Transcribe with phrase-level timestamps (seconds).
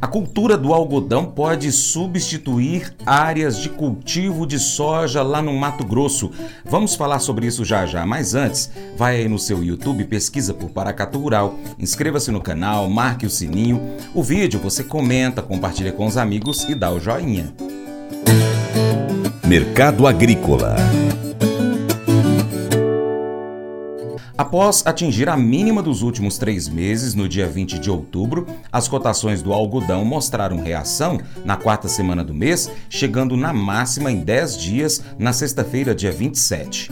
[0.00, 6.30] A cultura do algodão pode substituir áreas de cultivo de soja lá no Mato Grosso.
[6.64, 10.70] Vamos falar sobre isso já já, mas antes, vai aí no seu YouTube, pesquisa por
[10.70, 13.80] Paracatu Rural, inscreva-se no canal, marque o sininho.
[14.14, 17.52] O vídeo você comenta, compartilha com os amigos e dá o joinha.
[19.46, 20.76] Mercado Agrícola
[24.38, 29.40] Após atingir a mínima dos últimos três meses, no dia 20 de outubro, as cotações
[29.40, 35.02] do algodão mostraram reação na quarta semana do mês, chegando na máxima em 10 dias,
[35.18, 36.90] na sexta-feira, dia 27.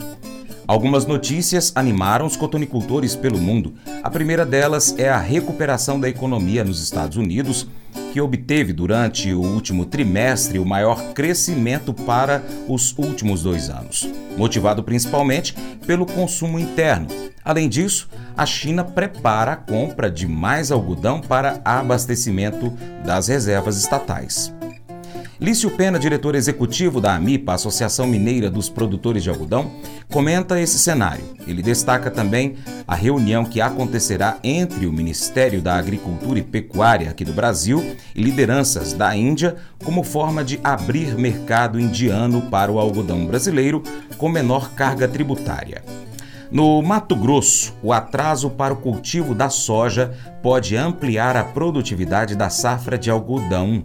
[0.67, 3.75] Algumas notícias animaram os cotonicultores pelo mundo.
[4.01, 7.67] A primeira delas é a recuperação da economia nos Estados Unidos,
[8.15, 14.81] que obteve durante o último trimestre o maior crescimento para os últimos dois anos, motivado
[14.81, 15.53] principalmente
[15.85, 17.07] pelo consumo interno.
[17.43, 18.07] Além disso,
[18.37, 22.69] a China prepara a compra de mais algodão para abastecimento
[23.05, 24.53] das reservas estatais.
[25.39, 29.69] Lício Pena, diretor executivo da AMIPA, Associação Mineira dos Produtores de Algodão,
[30.09, 31.25] comenta esse cenário.
[31.45, 32.55] Ele destaca também
[32.87, 38.21] a reunião que acontecerá entre o Ministério da Agricultura e Pecuária aqui do Brasil e
[38.21, 43.83] lideranças da Índia como forma de abrir mercado indiano para o algodão brasileiro
[44.17, 45.83] com menor carga tributária.
[46.49, 52.49] No Mato Grosso, o atraso para o cultivo da soja pode ampliar a produtividade da
[52.49, 53.83] safra de algodão.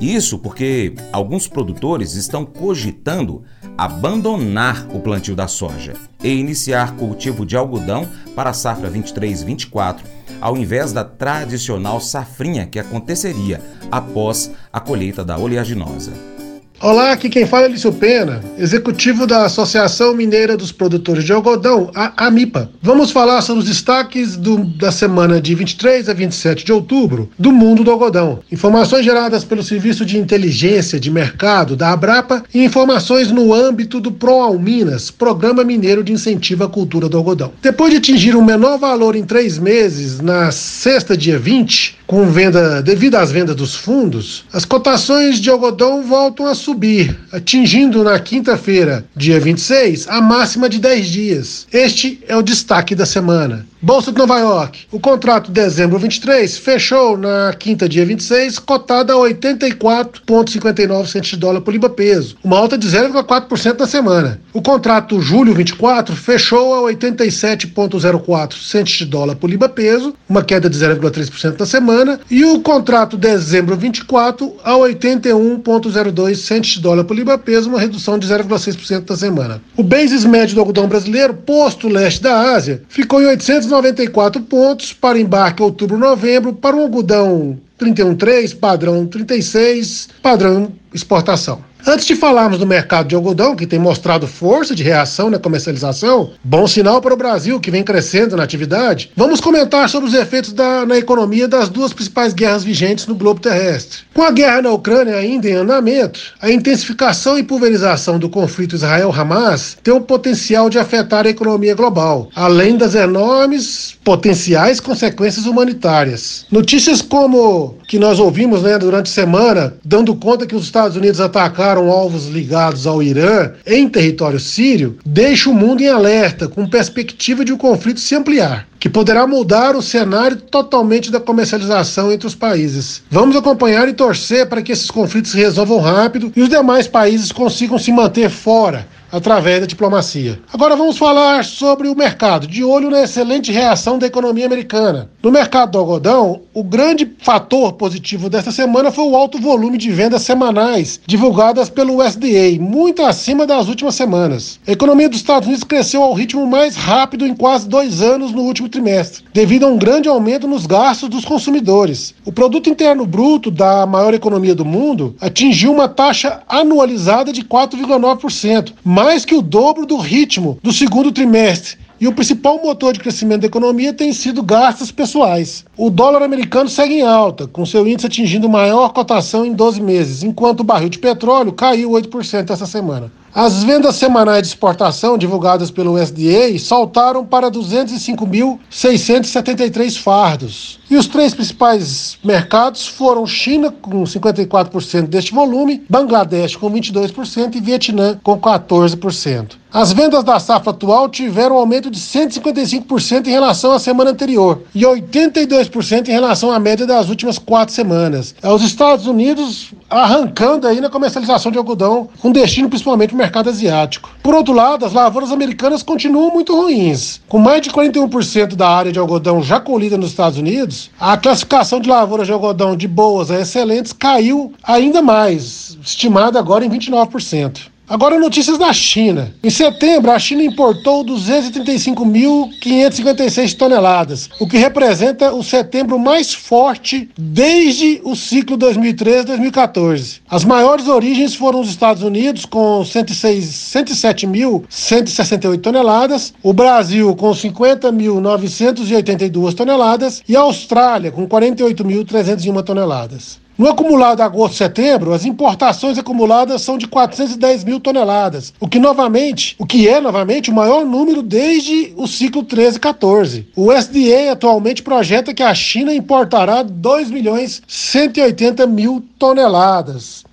[0.00, 3.44] Isso porque alguns produtores estão cogitando
[3.76, 10.00] abandonar o plantio da soja e iniciar cultivo de algodão para a safra 23-24,
[10.40, 16.33] ao invés da tradicional safrinha que aconteceria após a colheita da oleaginosa.
[16.80, 21.90] Olá, aqui quem fala é Lício Pena, executivo da Associação Mineira dos Produtores de Algodão,
[21.94, 22.68] a AMIPA.
[22.82, 27.52] Vamos falar sobre os destaques do, da semana de 23 a 27 de outubro do
[27.52, 28.40] mundo do algodão.
[28.50, 34.10] Informações geradas pelo Serviço de Inteligência de Mercado da Abrapa e informações no âmbito do
[34.10, 37.52] ProAlminas, Programa Mineiro de Incentivo à Cultura do Algodão.
[37.62, 42.80] Depois de atingir um menor valor em três meses, na sexta, dia 20, com venda
[42.80, 49.04] devido às vendas dos fundos, as cotações de algodão voltam a subir, atingindo na quinta-feira,
[49.16, 51.66] dia 26, a máxima de 10 dias.
[51.72, 53.66] Este é o destaque da semana.
[53.84, 54.86] Bolsa de Nova York.
[54.90, 61.36] O contrato de dezembro 23 fechou na quinta, dia 26, cotada a 84,59 centos de
[61.36, 64.40] dólar por libra peso, uma alta de 0,4% na semana.
[64.54, 70.70] O contrato julho 24 fechou a 87,04 centos de dólar por libra peso, uma queda
[70.70, 77.14] de 0,3% na semana, e o contrato dezembro 24 a 81,02 centos de dólar por
[77.14, 79.62] libra peso, uma redução de 0,6% na semana.
[79.76, 84.92] O basis médio do algodão brasileiro, posto leste da Ásia, ficou em 800 94 pontos
[84.92, 91.60] para embarque outubro-novembro para um algodão 31,3, padrão 36, padrão exportação.
[91.86, 96.30] Antes de falarmos do mercado de algodão, que tem mostrado força de reação na comercialização,
[96.42, 100.54] bom sinal para o Brasil, que vem crescendo na atividade, vamos comentar sobre os efeitos
[100.54, 103.98] da, na economia das duas principais guerras vigentes no globo terrestre.
[104.14, 109.76] Com a guerra na Ucrânia ainda em andamento, a intensificação e pulverização do conflito Israel-Hamas
[109.82, 116.46] tem o potencial de afetar a economia global, além das enormes potenciais consequências humanitárias.
[116.50, 121.20] Notícias como que nós ouvimos né, durante a semana, dando conta que os Estados Unidos
[121.20, 127.44] atacaram alvos ligados ao Irã em território sírio, deixa o mundo em alerta, com perspectiva
[127.44, 132.34] de o conflito se ampliar que poderá mudar o cenário totalmente da comercialização entre os
[132.34, 133.02] países.
[133.10, 137.32] Vamos acompanhar e torcer para que esses conflitos se resolvam rápido e os demais países
[137.32, 140.40] consigam se manter fora através da diplomacia.
[140.52, 145.08] Agora vamos falar sobre o mercado, de olho na excelente reação da economia americana.
[145.22, 149.90] No mercado do algodão, o grande fator positivo desta semana foi o alto volume de
[149.90, 154.58] vendas semanais divulgadas pelo USDA, muito acima das últimas semanas.
[154.66, 158.42] A economia dos Estados Unidos cresceu ao ritmo mais rápido em quase dois anos no
[158.42, 162.14] último trimestre, devido a um grande aumento nos gastos dos consumidores.
[162.24, 168.72] O produto interno bruto da maior economia do mundo atingiu uma taxa anualizada de 4,9%,
[168.84, 171.76] mais que o dobro do ritmo do segundo trimestre.
[172.00, 175.64] E o principal motor de crescimento da economia tem sido gastos pessoais.
[175.76, 180.22] O dólar americano segue em alta, com seu índice atingindo maior cotação em 12 meses,
[180.22, 183.12] enquanto o barril de petróleo caiu 8% essa semana.
[183.34, 190.78] As vendas semanais de exportação divulgadas pelo USDA saltaram para 205.673 fardos.
[190.88, 197.60] E os três principais mercados foram China, com 54% deste volume, Bangladesh, com 22% e
[197.60, 199.64] Vietnã, com 14%.
[199.74, 204.62] As vendas da safra atual tiveram um aumento de 155% em relação à semana anterior
[204.72, 208.36] e 82% em relação à média das últimas quatro semanas.
[208.40, 213.48] É os Estados Unidos arrancando aí na comercialização de algodão, com destino principalmente para mercado
[213.48, 214.10] asiático.
[214.22, 217.20] Por outro lado, as lavouras americanas continuam muito ruins.
[217.28, 221.80] Com mais de 41% da área de algodão já colhida nos Estados Unidos, a classificação
[221.80, 227.73] de lavouras de algodão de boas a excelentes caiu ainda mais, estimada agora em 29%.
[227.86, 229.34] Agora notícias da China.
[229.42, 238.00] Em setembro, a China importou 235.556 toneladas, o que representa o setembro mais forte desde
[238.02, 240.20] o ciclo 2013-2014.
[240.30, 250.22] As maiores origens foram os Estados Unidos, com 107.168 toneladas, o Brasil, com 50.982 toneladas,
[250.26, 253.43] e a Austrália, com 48.301 toneladas.
[253.56, 259.64] No acumulado agosto-setembro, as importações acumuladas são de 410 mil toneladas, o que novamente, o
[259.64, 263.46] que é novamente o maior número desde o ciclo 13-14.
[263.54, 269.13] O SDA atualmente projeta que a China importará 2 milhões 180 mil toneladas.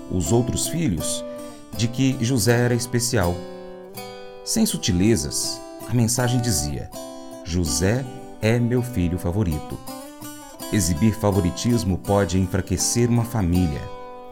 [0.11, 1.23] os outros filhos
[1.77, 3.35] de que José era especial.
[4.43, 6.89] Sem sutilezas, a mensagem dizia:
[7.43, 8.05] José
[8.41, 9.77] é meu filho favorito.
[10.73, 13.81] Exibir favoritismo pode enfraquecer uma família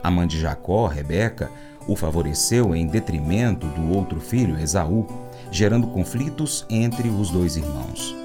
[0.04, 1.52] a mãe de Jacó, Rebeca,
[1.88, 5.08] o favoreceu em detrimento do outro filho, Esaú,
[5.52, 8.16] gerando conflitos entre os dois irmãos.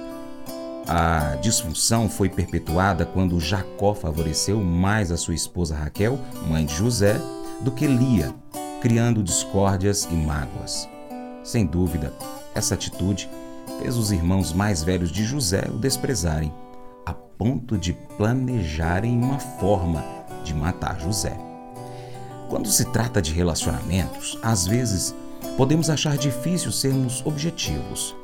[0.86, 6.18] A disfunção foi perpetuada quando Jacó favoreceu mais a sua esposa Raquel,
[6.48, 7.18] mãe de José,
[7.64, 8.34] do que Lia,
[8.82, 10.86] criando discórdias e mágoas.
[11.42, 12.12] Sem dúvida,
[12.54, 13.28] essa atitude
[13.80, 16.52] fez os irmãos mais velhos de José o desprezarem,
[17.06, 20.04] a ponto de planejarem uma forma
[20.44, 21.34] de matar José.
[22.50, 25.14] Quando se trata de relacionamentos, às vezes
[25.56, 28.14] podemos achar difícil sermos objetivos,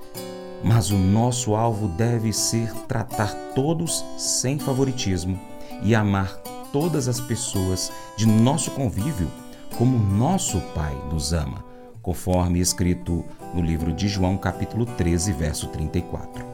[0.63, 5.41] mas o nosso alvo deve ser tratar todos sem favoritismo
[5.83, 6.39] e amar
[6.73, 9.31] todas as pessoas de nosso convívio
[9.77, 11.65] como nosso Pai nos ama,
[12.03, 13.25] conforme escrito
[13.55, 16.45] no livro de João, capítulo 13, verso 34.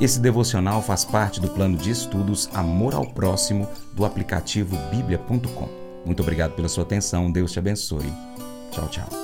[0.00, 5.68] Esse devocional faz parte do plano de estudos Amor ao Próximo do aplicativo bíblia.com.
[6.04, 7.30] Muito obrigado pela sua atenção.
[7.30, 8.12] Deus te abençoe.
[8.70, 9.23] Tchau, tchau.